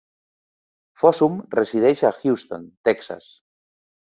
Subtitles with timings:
[1.01, 3.29] Fossum resideix a Houston, Texas.